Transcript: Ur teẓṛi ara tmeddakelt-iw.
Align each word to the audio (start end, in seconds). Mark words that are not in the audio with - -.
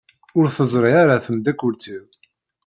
Ur 0.37 0.45
teẓṛi 0.55 0.91
ara 1.01 1.23
tmeddakelt-iw. 1.25 2.03